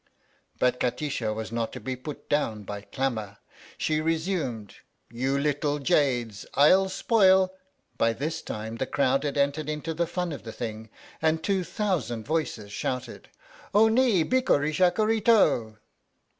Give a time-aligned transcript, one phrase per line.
[0.57, 3.37] But Kati sha was not to be put down by clamour.
[3.77, 4.77] She resumed:
[5.11, 7.53] You little jades, I'll spoil
[7.99, 10.89] By this time the crowd had entered into the fun of the thing,
[11.21, 13.29] and two thousand voices shouted:
[13.75, 14.23] O ni!
[14.23, 15.77] bikkuri shakkuri to!